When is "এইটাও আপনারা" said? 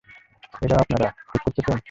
0.61-1.07